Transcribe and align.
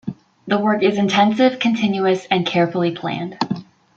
The 0.47 0.57
work 0.57 0.81
is 0.81 0.97
intensive, 0.97 1.59
continuous, 1.59 2.25
and 2.31 2.43
carefully 2.43 2.89
planned. 2.89 3.37